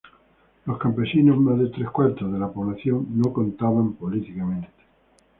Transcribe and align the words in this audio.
Los 0.65 0.79
campesinos, 0.79 1.37
más 1.37 1.59
de 1.59 1.67
tres 1.69 1.87
cuartos 1.91 2.33
de 2.33 2.39
la 2.39 2.49
población, 2.51 3.05
no 3.19 3.31
contaban 3.31 3.93
políticamente. 3.93 4.69